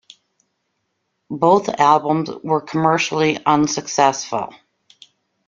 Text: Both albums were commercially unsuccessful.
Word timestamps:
Both 1.29 1.69
albums 1.69 2.27
were 2.41 2.59
commercially 2.61 3.37
unsuccessful. 3.45 4.51